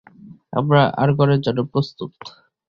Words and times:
আমরা 0.53 0.81
আর্গনের 0.97 1.41
জন্য 1.41 1.59
প্রস্তুত। 1.71 2.11